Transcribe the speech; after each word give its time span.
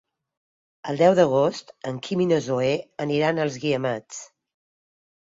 El 0.91 0.95
deu 1.01 1.17
d'agost 1.17 1.67
en 1.91 1.99
Quim 2.07 2.23
i 2.25 2.25
na 2.31 2.39
Zoè 2.45 2.69
aniran 3.05 3.43
als 3.43 3.59
Guiamets. 3.65 4.23